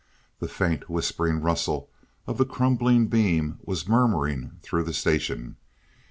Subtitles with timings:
[0.39, 1.87] The faint, whispering rustle
[2.25, 5.57] of the crumbling beam was murmuring through the station.